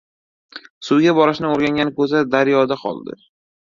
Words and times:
•Suvga 0.87 1.13
borishni 1.21 1.51
o‘rgangan 1.53 1.95
ko‘za 2.01 2.25
daryoda 2.35 2.83
qoldi. 2.85 3.23